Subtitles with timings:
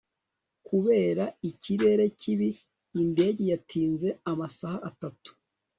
[0.67, 2.49] kubera ikirere kibi,
[3.01, 5.31] indege yatinze amasaha atatu